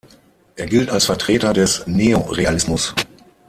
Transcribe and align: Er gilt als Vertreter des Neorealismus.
Er 0.55 0.65
gilt 0.65 0.89
als 0.89 1.05
Vertreter 1.05 1.53
des 1.53 1.85
Neorealismus. 1.85 2.95